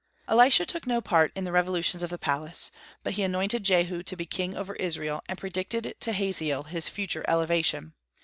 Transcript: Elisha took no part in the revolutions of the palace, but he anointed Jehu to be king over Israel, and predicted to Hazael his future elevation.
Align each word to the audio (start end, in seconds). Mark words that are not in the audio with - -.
Elisha 0.27 0.65
took 0.65 0.87
no 0.87 0.99
part 0.99 1.31
in 1.35 1.43
the 1.43 1.51
revolutions 1.51 2.01
of 2.01 2.09
the 2.09 2.17
palace, 2.17 2.71
but 3.03 3.13
he 3.13 3.21
anointed 3.21 3.63
Jehu 3.63 4.01
to 4.01 4.15
be 4.15 4.25
king 4.25 4.57
over 4.57 4.73
Israel, 4.77 5.21
and 5.29 5.37
predicted 5.37 5.93
to 5.99 6.13
Hazael 6.13 6.63
his 6.63 6.89
future 6.89 7.23
elevation. 7.27 7.93